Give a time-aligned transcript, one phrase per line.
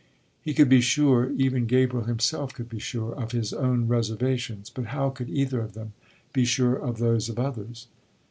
[0.41, 4.85] He could be sure, even Gabriel himself could be sure, of his own reservations, but
[4.85, 5.93] how could either of them
[6.33, 7.85] be sure of those of others?